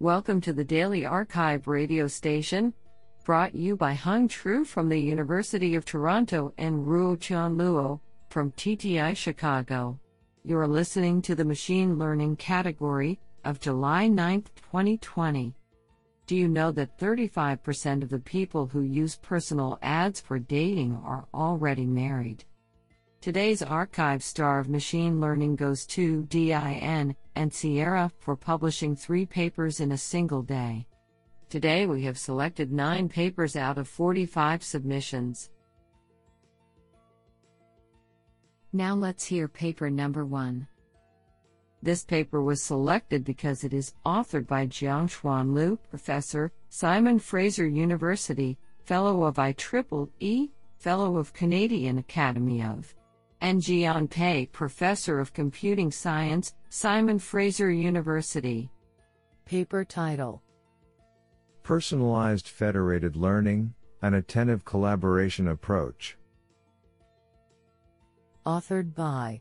[0.00, 2.72] Welcome to the Daily arXiv radio station,
[3.24, 7.98] brought you by Hung Tru from the University of Toronto and Ruo Chan Luo
[8.30, 9.98] from TTI Chicago.
[10.44, 15.52] You're listening to the Machine Learning category of July 9, 2020.
[16.28, 21.26] Do you know that 35% of the people who use personal ads for dating are
[21.34, 22.44] already married?
[23.20, 29.80] Today's arXiv star of machine learning goes to DIN and Sierra for publishing three papers
[29.80, 30.86] in a single day.
[31.50, 35.50] Today we have selected nine papers out of 45 submissions.
[38.72, 40.68] Now let's hear paper number one.
[41.82, 48.58] This paper was selected because it is authored by Jiangchuan Liu, Professor, Simon Fraser University,
[48.84, 52.94] Fellow of IEEE, Fellow of Canadian Academy of
[53.40, 58.70] and Jian Pei, Professor of Computing Science, Simon Fraser University.
[59.44, 60.42] Paper title
[61.62, 66.16] Personalized Federated Learning An Attentive Collaboration Approach.
[68.44, 69.40] Authored by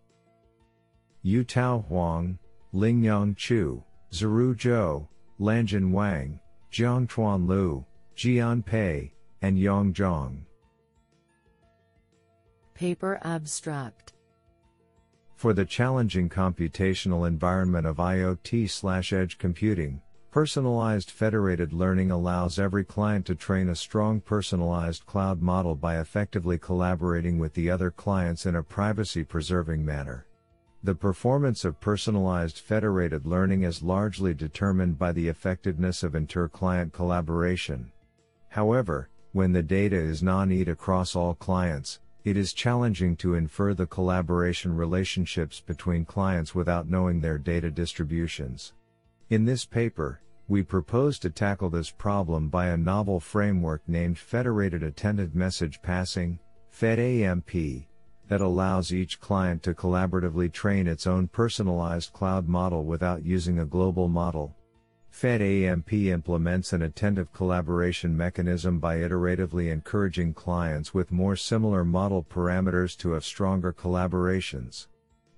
[1.25, 2.39] Yutao Huang,
[2.73, 5.08] Lingyang Chu, Zirui Zhou,
[5.39, 6.39] Lanjun Wang,
[6.71, 10.46] Jiangchuan Liu, Jian Pei, and Yang Zhang.
[12.78, 14.14] Paper Abstract
[15.36, 23.25] For the challenging computational environment of IoT edge computing, personalized federated learning allows every client
[23.25, 28.58] to train a strong personalized cloud model by effectively collaborating with the other clients in
[28.58, 30.28] a privacy preserving manner.
[30.83, 36.94] The performance of personalized federated learning is largely determined by the effectiveness of inter client
[36.94, 37.92] collaboration.
[38.50, 43.73] However, when the data is non IID across all clients, it is challenging to infer
[43.73, 48.73] the collaboration relationships between clients without knowing their data distributions.
[49.29, 54.83] In this paper, we propose to tackle this problem by a novel framework named Federated
[54.83, 56.39] Attentive Message Passing,
[56.71, 57.86] FedAMP,
[58.27, 63.65] that allows each client to collaboratively train its own personalized cloud model without using a
[63.65, 64.55] global model.
[65.20, 72.95] FedAMP implements an attentive collaboration mechanism by iteratively encouraging clients with more similar model parameters
[72.98, 74.86] to have stronger collaborations.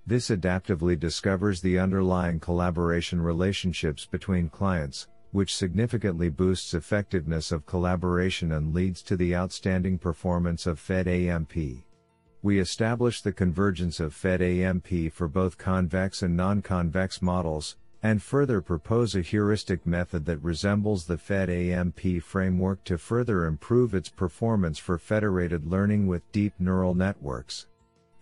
[0.06, 8.52] This adaptively discovers the underlying collaboration relationships between clients, which significantly boosts effectiveness of collaboration
[8.52, 11.84] and leads to the outstanding performance of FedAMP.
[12.42, 19.14] We establish the convergence of FedAMP for both convex and non-convex models, and further propose
[19.14, 25.66] a heuristic method that resembles the FedAMP framework to further improve its performance for federated
[25.66, 27.66] learning with deep neural networks.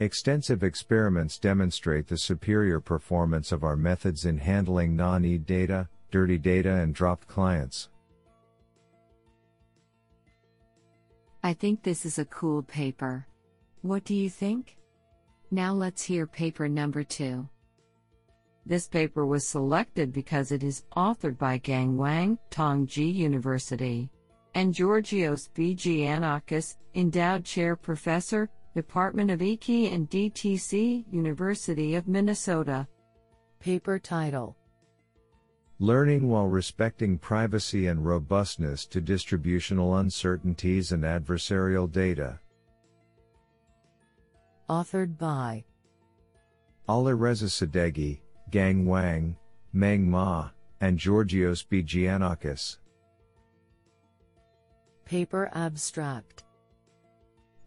[0.00, 6.70] Extensive experiments demonstrate the superior performance of our methods in handling non-IID data, dirty data
[6.70, 7.88] and dropped clients.
[11.42, 13.26] I think this is a cool paper.
[13.82, 14.76] What do you think?
[15.50, 17.48] Now let's hear paper number two.
[18.68, 24.10] This paper was selected because it is authored by Gang Wang, Tongji University,
[24.54, 25.74] and Georgios B.
[25.74, 32.86] Giannakis, Endowed Chair Professor, Department of ECE and DTC, University of Minnesota.
[33.58, 34.54] Paper title
[35.78, 42.38] Learning while respecting privacy and robustness to distributional uncertainties and adversarial data.
[44.68, 45.64] Authored by
[46.86, 49.36] Alireza Sadeghi, Gang Wang,
[49.72, 50.50] Meng Ma,
[50.80, 51.82] and Georgios B.
[51.82, 52.78] Giannakis.
[55.04, 56.44] Paper Abstract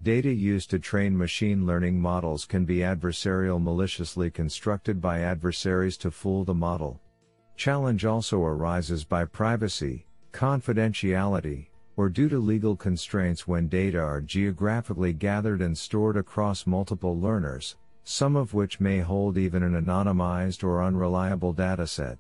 [0.04, 6.10] Data used to train machine learning models can be adversarial maliciously constructed by adversaries to
[6.10, 7.00] fool the model.
[7.56, 11.68] Challenge also arises by privacy, confidentiality,
[11.98, 17.76] or due to legal constraints when data are geographically gathered and stored across multiple learners,
[18.04, 22.18] some of which may hold even an anonymized or unreliable dataset.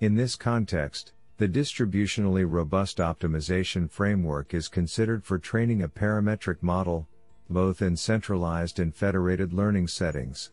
[0.00, 7.08] In this context, the distributionally robust optimization framework is considered for training a parametric model,
[7.48, 10.52] both in centralized and federated learning settings.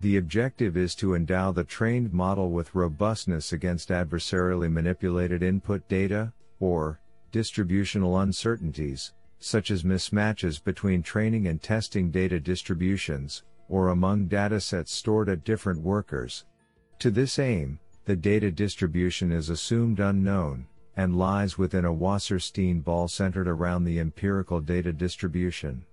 [0.00, 6.32] The objective is to endow the trained model with robustness against adversarially manipulated input data,
[6.60, 6.98] or
[7.30, 15.28] distributional uncertainties, such as mismatches between training and testing data distributions, or among datasets stored
[15.28, 16.44] at different workers.
[17.00, 20.66] To this aim, the data distribution is assumed unknown,
[20.96, 25.84] and lies within a Wasserstein ball centered around the empirical data distribution.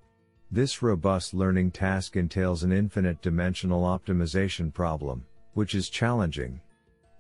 [0.52, 6.60] This robust learning task entails an infinite dimensional optimization problem, which is challenging.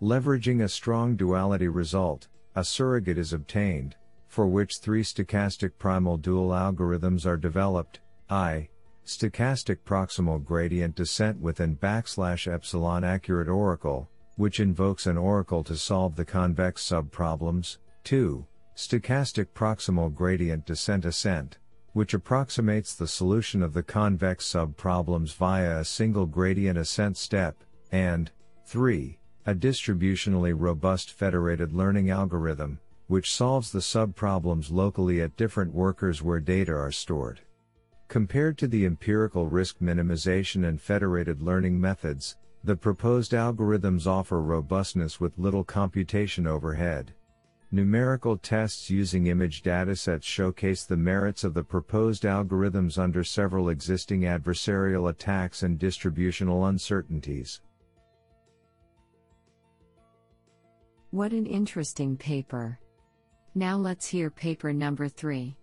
[0.01, 3.95] Leveraging a strong duality result, a surrogate is obtained,
[4.27, 7.99] for which three stochastic primal dual algorithms are developed,
[8.29, 8.69] I,
[9.09, 16.15] stochastic proximal gradient descent within backslash epsilon accurate oracle, which invokes an oracle to solve
[16.15, 18.45] the convex subproblems, 2,
[18.75, 21.57] stochastic proximal gradient descent ascent,
[21.93, 28.29] which approximates the solution of the convex subproblems via a single gradient ascent step, and
[28.67, 29.17] 3,
[29.47, 36.39] a distributionally robust federated learning algorithm, which solves the subproblems locally at different workers where
[36.39, 37.41] data are stored.
[38.09, 45.19] Compared to the empirical risk minimization and federated learning methods, the proposed algorithms offer robustness
[45.19, 47.13] with little computation overhead.
[47.71, 54.21] Numerical tests using image datasets showcase the merits of the proposed algorithms under several existing
[54.21, 57.61] adversarial attacks and distributional uncertainties.
[61.11, 62.79] What an interesting paper.
[63.53, 65.55] Now let's hear paper number 3.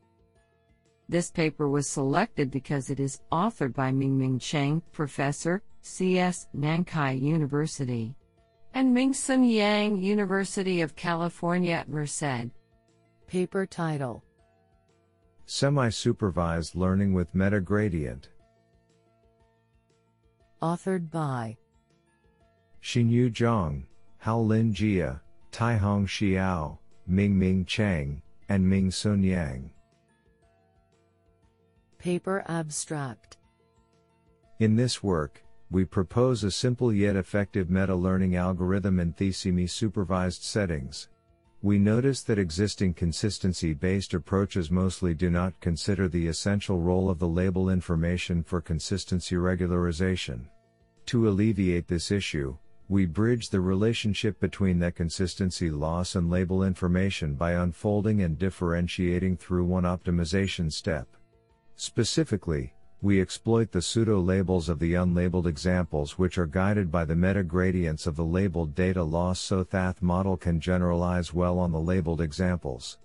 [1.08, 8.16] This paper was selected because it is authored by Mingming Cheng, professor, CS, Nankai University,
[8.74, 12.50] and Ming-Hsuan Yang, University of California at Merced.
[13.28, 14.24] Paper title
[15.46, 18.24] Semi supervised learning with metagradient.
[20.60, 21.56] Authored by
[22.82, 23.84] Xinyu Zhang,
[24.24, 25.20] Haolin Jia,
[25.52, 29.70] Taihong Xiao, Mingming Cheng, and Ming-Hsuan Yang.
[32.06, 33.36] Paper Abstract
[34.60, 35.42] In this work,
[35.72, 41.08] we propose a simple yet effective meta learning algorithm in thesemi supervised settings.
[41.62, 47.18] We notice that existing consistency based approaches mostly do not consider the essential role of
[47.18, 50.42] the label information for consistency regularization.
[51.06, 52.56] To alleviate this issue,
[52.88, 59.38] we bridge the relationship between that consistency loss and label information by unfolding and differentiating
[59.38, 61.08] through one optimization step.
[61.76, 67.14] Specifically, we exploit the pseudo labels of the unlabeled examples which are guided by the
[67.14, 71.80] meta gradients of the labeled data loss so THATH model can generalize well on the
[71.80, 72.98] labeled examples.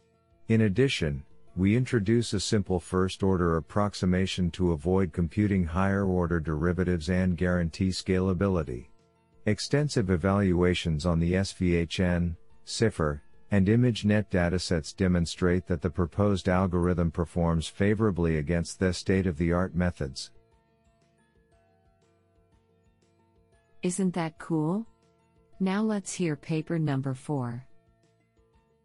[0.48, 1.24] In addition,
[1.58, 7.90] we introduce a simple first order approximation to avoid computing higher order derivatives and guarantee
[7.90, 8.88] scalability.
[9.46, 13.20] Extensive evaluations on the SVHN, CIFAR,
[13.52, 19.52] and ImageNet datasets demonstrate that the proposed algorithm performs favorably against the state of the
[19.52, 20.32] art methods.
[23.84, 24.86] Isn't that cool?
[25.60, 27.66] Now let's hear paper number 4.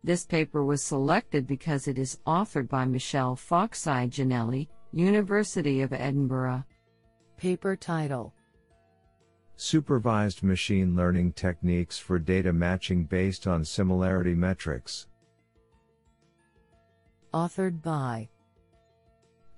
[0.02, 6.64] This paper was selected because it is authored by Michele Faucci Giannelli, University of Edinburgh.
[7.36, 8.32] Paper title
[9.56, 15.06] Supervised machine learning techniques for data matching based on similarity metrics.
[17.32, 18.28] Authored by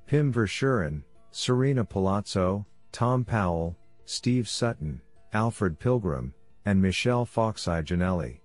[0.06, 1.02] Pim Verschuuren,
[1.32, 5.00] Serena Palazzo, Tom Powell, Steve Sutton,
[5.32, 6.32] Alfred Pilgrim,
[6.64, 8.40] and Michele Faucci Giannelli.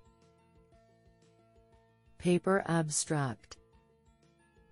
[2.17, 3.57] Paper Abstract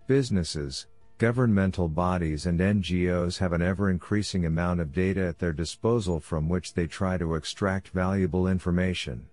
[0.07, 0.87] Businesses,
[1.21, 6.49] Governmental bodies and NGOs have an ever increasing amount of data at their disposal from
[6.49, 9.27] which they try to extract valuable information.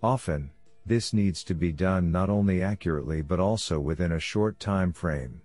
[0.00, 0.52] Often,
[0.86, 5.40] this needs to be done not only accurately but also within a short time frame.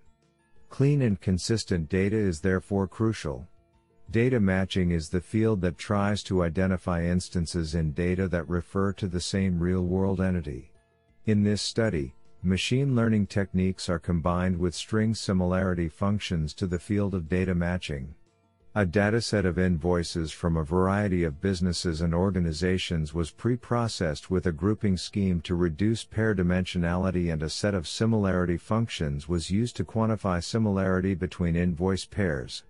[0.69, 3.47] Clean and consistent data is therefore crucial.
[4.11, 9.07] Data matching is the field that tries to identify instances in data that refer to
[9.07, 10.71] the same real world entity.
[11.25, 17.13] In this study, Machine learning techniques are combined with string similarity functions to the field
[17.13, 18.15] of data matching.
[18.73, 24.53] A dataset of invoices from a variety of businesses and organizations was pre-processed with a
[24.53, 29.83] grouping scheme to reduce pair dimensionality and a set of similarity functions was used to
[29.83, 32.63] quantify similarity between invoice pairs.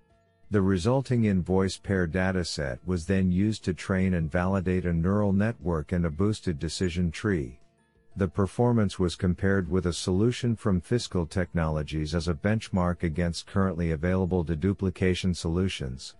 [0.49, 5.91] The resulting invoice pair dataset was then used to train and validate a neural network
[5.91, 7.59] and a boosted decision tree
[8.15, 13.91] the performance was compared with a solution from Fiscal Technologies as a benchmark against currently
[13.91, 16.15] available deduplication solutions.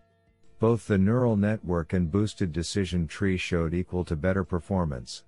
[0.60, 5.24] Both the neural network and boosted decision tree showed equal to better performance.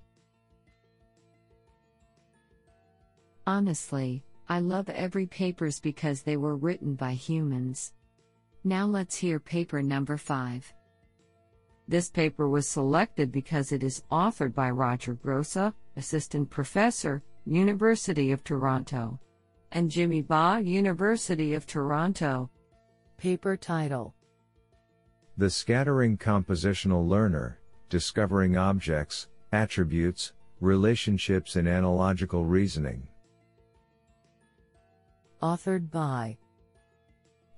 [3.47, 7.93] Honestly, I love every papers because they were written by humans.
[8.63, 10.73] Now let's hear paper number 5.
[11.91, 18.45] This paper was selected because it is authored by Roger Grosse, Assistant Professor, University of
[18.45, 19.19] Toronto,
[19.73, 22.49] and Jimmy Ba, University of Toronto.
[23.17, 24.15] Paper title
[25.35, 30.31] The Scattering Compositional Learner Discovering Objects, Attributes,
[30.61, 33.05] Relationships in Analogical Reasoning.
[35.43, 36.37] Authored by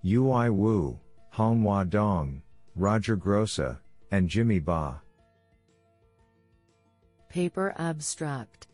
[0.04, 1.00] Ui Wu,
[1.36, 2.42] Honghua Dong,
[2.76, 3.78] Roger Grosse,
[4.14, 5.02] and Jimmy Ba.
[7.30, 8.68] Paper Abstract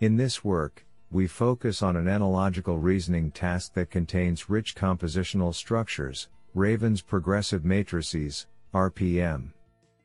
[0.00, 6.28] In this work, we focus on an analogical reasoning task that contains rich compositional structures,
[6.54, 9.52] Raven's progressive matrices, RPM.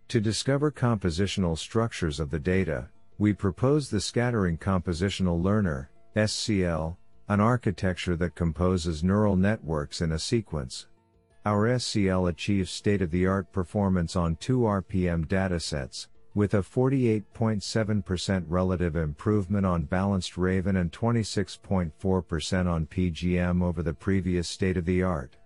[0.10, 6.98] To discover compositional structures of the data, we propose the Scattering Compositional Learner, SCL,
[7.30, 10.88] an architecture that composes neural networks in a sequence.
[11.46, 18.44] Our SCL achieves state of the art performance on two RPM datasets, with a 48.7%
[18.48, 25.02] relative improvement on balanced Raven and 26.4% on PGM over the previous state of the
[25.02, 25.38] art.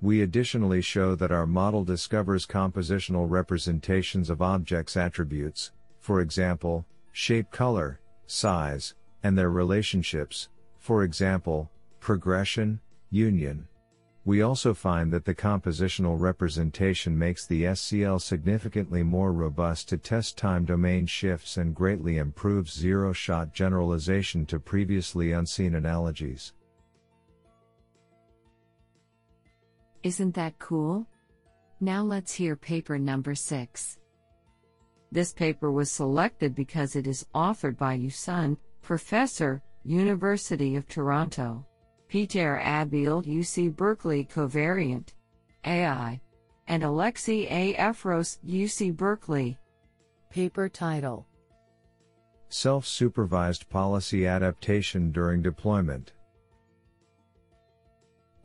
[0.00, 7.50] We additionally show that our model discovers compositional representations of objects' attributes, for example, shape
[7.50, 10.48] color, size, and their relationships,
[10.78, 11.70] for example,
[12.00, 13.68] progression, union.
[14.26, 20.38] We also find that the compositional representation makes the SCL significantly more robust to test
[20.38, 26.54] time domain shifts and greatly improves zero shot generalization to previously unseen analogies.
[30.02, 31.06] Isn't that cool?
[31.80, 33.98] Now let's hear paper number 6.
[35.12, 41.66] This paper was selected because it is authored by Yu Sun, Professor, University of Toronto.
[42.14, 45.08] Peter Abbeel UC Berkeley Covariant
[45.64, 46.20] AI
[46.68, 47.74] and Alexei A.
[47.74, 49.58] Efros UC Berkeley.
[50.30, 51.26] Paper title
[52.50, 56.12] Self supervised policy adaptation during deployment.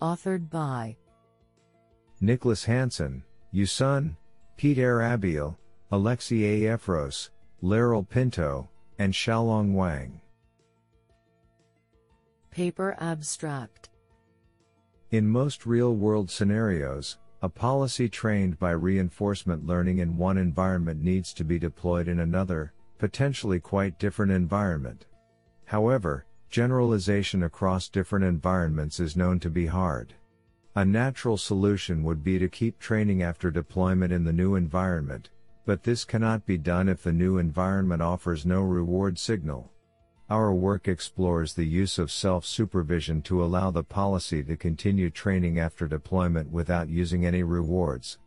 [0.02, 0.98] Authored by
[2.24, 3.22] Nicklas Hansen,
[3.52, 4.18] Yu Sun,
[4.58, 5.56] Peter Abbeel,
[5.92, 6.76] Alexei A.
[6.76, 7.30] Efros,
[7.62, 10.20] Lerrel Pinto, and Xiaolong Wang.
[12.60, 13.88] Paper Abstract
[15.12, 21.34] In most real world scenarios, a policy trained by reinforcement learning in one environment needs
[21.36, 25.06] to be deployed in another, potentially quite different environment.
[25.64, 30.14] However, generalization across different environments is known to be hard.
[30.76, 35.30] A natural solution would be to keep training after deployment in the new environment,
[35.66, 39.72] but this cannot be done if the new environment offers no reward signal.
[40.30, 45.58] Our work explores the use of self supervision to allow the policy to continue training
[45.58, 48.20] after deployment without using any rewards.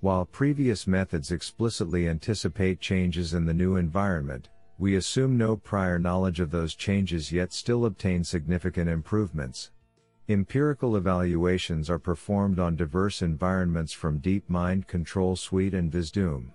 [0.00, 6.40] While previous methods explicitly anticipate changes in the new environment, we assume no prior knowledge
[6.40, 9.70] of those changes yet still obtain significant improvements.
[10.28, 16.50] Empirical evaluations are performed on diverse environments from DeepMind Control Suite and Vizdoom.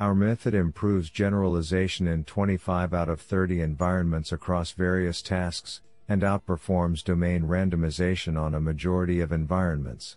[0.00, 7.04] Our method improves generalization in 25 out of 30 environments across various tasks, and outperforms
[7.04, 10.16] domain randomization on a majority of environments.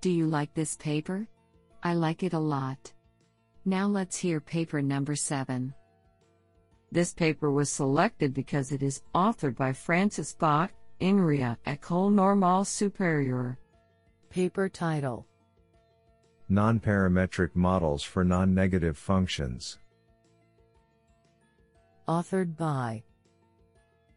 [0.00, 1.28] Do you like this paper?
[1.84, 2.92] I like it a lot.
[3.64, 5.72] Now let's hear paper number 7.
[6.90, 13.56] This paper was selected because it is authored by Francis Bach, INRIA, École Normale Supérieure.
[14.30, 15.28] Paper title
[16.48, 19.78] Non-parametric models for non-negative functions.
[22.06, 23.02] Authored by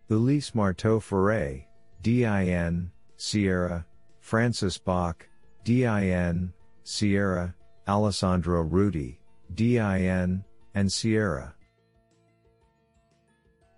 [0.09, 1.65] Ulysse Marteau-Ferey,
[2.01, 3.85] DIN, Sierra,
[4.19, 5.27] Francis Bach,
[5.63, 6.53] DIN,
[6.83, 7.55] Sierra,
[7.87, 9.19] Alessandro Rudi,
[9.53, 10.43] DIN,
[10.75, 11.53] and Sierra.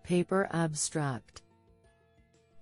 [0.03, 1.43] Paper Abstract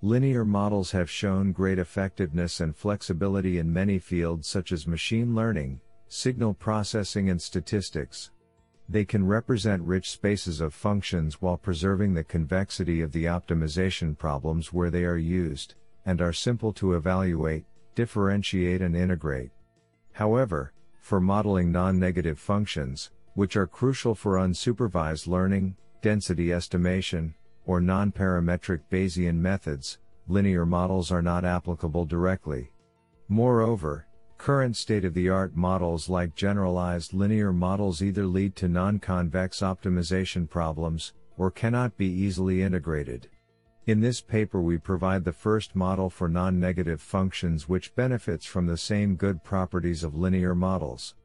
[0.04, 5.82] Linear models have shown great effectiveness and flexibility in many fields such as machine learning,
[6.08, 8.30] signal processing, and statistics.
[8.88, 14.72] They can represent rich spaces of functions while preserving the convexity of the optimization problems
[14.72, 15.74] where they are used,
[16.06, 19.50] and are simple to evaluate, differentiate, and integrate.
[20.14, 27.34] However, for modeling non negative functions, which are crucial for unsupervised learning, density estimation,
[27.68, 32.72] or non-parametric Bayesian methods, linear models are not applicable directly.
[33.28, 34.08] Moreover,
[34.38, 41.96] current state-of-the-art models like generalized linear models either lead to non-convex optimization problems, or cannot
[41.98, 43.30] be easily integrated.
[43.86, 48.78] In this paper we provide the first model for non-negative functions which benefits from the
[48.78, 51.16] same good properties of linear models.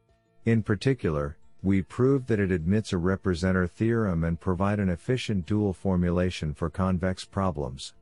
[0.44, 5.72] In particular, we prove that it admits a representer theorem and provide an efficient dual
[5.72, 7.94] formulation for convex problems.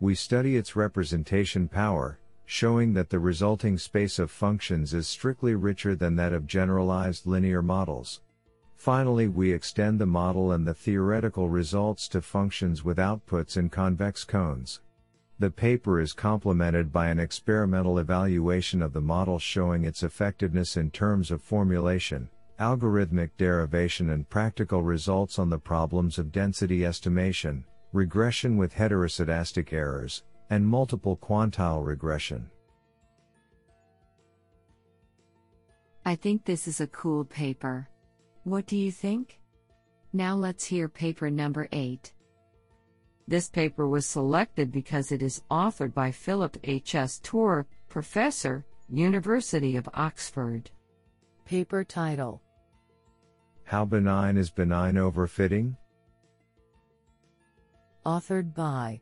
[0.00, 5.94] We study its representation power, showing that the resulting space of functions is strictly richer
[5.94, 8.22] than that of generalized linear models.
[8.76, 14.24] Finally, we extend the model and the theoretical results to functions with outputs in convex
[14.24, 14.80] cones.
[15.38, 20.90] The paper is complemented by an experimental evaluation of the model showing its effectiveness in
[20.90, 22.28] terms of formulation,
[22.58, 30.22] algorithmic derivation and practical results on the problems of density estimation, regression with heteroscedastic errors,
[30.50, 32.50] and multiple quantile regression.
[36.04, 37.88] I think this is a cool paper.
[38.44, 39.38] What do you think?
[40.12, 42.12] Now let's hear paper number 8.
[43.28, 46.94] This paper was selected because it is authored by Philip H.
[46.96, 47.20] S.
[47.22, 50.70] Torr, Professor, University of Oxford.
[51.44, 52.40] Paper title
[53.64, 55.76] How benign is benign overfitting?
[58.06, 59.00] Authored by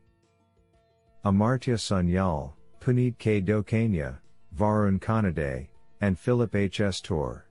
[1.25, 3.41] Amartya Sanyal, Puneet K.
[3.41, 4.19] Dokania,
[4.57, 5.67] Varun Kanade,
[6.01, 6.81] and Philip H.
[6.81, 6.99] S.
[6.99, 7.45] Torr.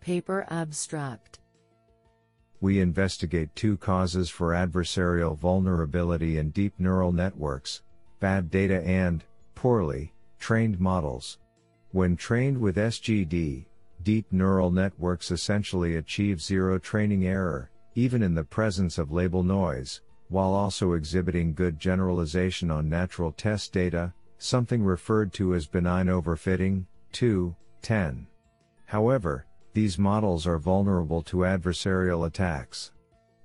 [0.00, 1.40] Paper abstract
[2.60, 7.82] we investigate two causes for adversarial vulnerability in deep neural networks
[8.20, 9.24] bad data and,
[9.54, 11.38] poorly, trained models.
[11.92, 13.64] When trained with SGD,
[14.04, 20.00] deep neural networks essentially achieve zero training error, even in the presence of label noise,
[20.28, 26.84] while also exhibiting good generalization on natural test data, something referred to as benign overfitting.
[27.12, 28.26] 2, 10.
[28.86, 32.92] However, these models are vulnerable to adversarial attacks.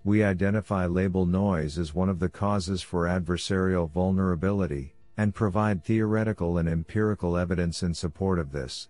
[0.03, 6.57] We identify label noise as one of the causes for adversarial vulnerability, and provide theoretical
[6.57, 8.89] and empirical evidence in support of this.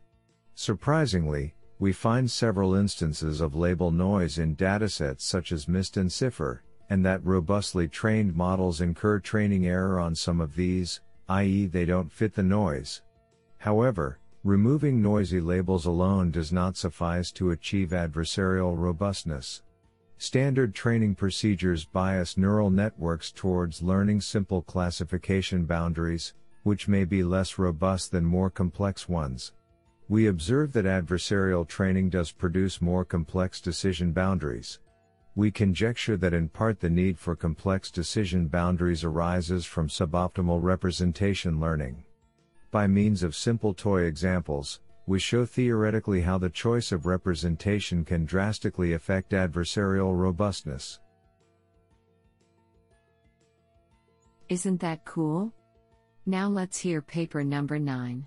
[0.54, 6.60] Surprisingly, we find several instances of label noise in datasets such as MNIST and CIFAR,
[6.90, 12.12] and that robustly trained models incur training error on some of these, i.e., they don't
[12.12, 13.02] fit the noise.
[13.58, 19.64] However, Removing noisy labels alone does not suffice to achieve adversarial robustness.
[20.18, 27.60] Standard training procedures bias neural networks towards learning simple classification boundaries, which may be less
[27.60, 29.52] robust than more complex ones.
[30.08, 34.80] We observe that adversarial training does produce more complex decision boundaries.
[35.36, 41.60] We conjecture that in part the need for complex decision boundaries arises from suboptimal representation
[41.60, 42.06] learning.
[42.72, 48.26] By means of simple toy examples, we show theoretically how the choice of representation can
[48.26, 51.00] drastically affect adversarial robustness.
[54.50, 55.54] Isn't that cool?
[56.26, 58.26] Now let's hear paper number 9.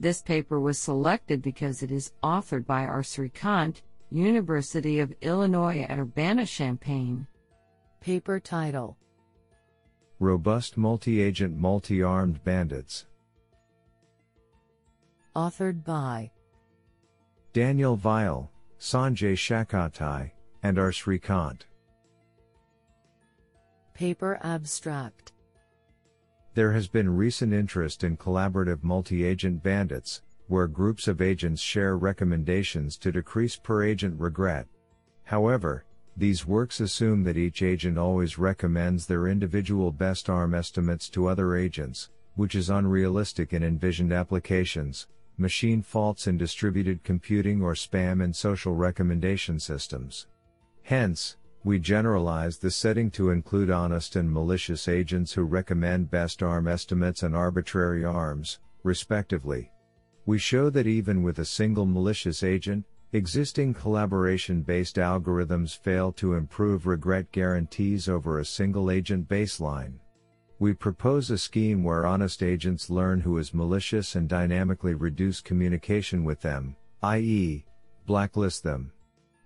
[0.00, 3.02] This paper was selected because it is authored by R.
[3.02, 7.26] Srikant, University of Illinois at Urbana-Champaign.
[8.00, 8.96] Paper title
[10.18, 13.06] Robust Multi-Agent Multi-Armed Bandits
[15.34, 16.30] Authored by
[17.54, 20.30] Daniel Vial, Sanjay Shakkottai,
[20.62, 20.90] and R.
[20.90, 21.62] Srikant.
[23.94, 25.32] Paper Abstract
[26.52, 31.96] There has been recent interest in collaborative multi agent bandits, where groups of agents share
[31.96, 34.66] recommendations to decrease per agent regret.
[35.24, 41.26] However, these works assume that each agent always recommends their individual best arm estimates to
[41.26, 45.06] other agents, which is unrealistic in envisioned applications,
[45.42, 50.28] machine faults in distributed computing or spam in social recommendation systems.
[50.82, 56.66] Hence, we generalize the setting to include honest and malicious agents who recommend best arm
[56.66, 59.70] estimates and arbitrary arms, respectively.
[60.24, 66.34] We show that even with a single malicious agent, existing collaboration based algorithms fail to
[66.34, 69.94] improve regret guarantees over a single agent baseline.
[70.62, 76.22] We propose a scheme where honest agents learn who is malicious and dynamically reduce communication
[76.22, 77.64] with them, i.e.,
[78.06, 78.92] blacklist them.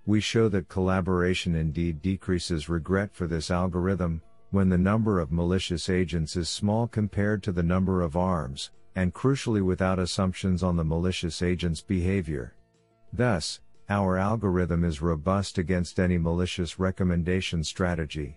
[0.04, 5.88] We show that collaboration indeed decreases regret for this algorithm, when the number of malicious
[5.88, 10.84] agents is small compared to the number of arms, and crucially without assumptions on the
[10.84, 12.56] malicious agent's behavior.
[13.10, 18.36] Thus, our algorithm is robust against any malicious recommendation strategy.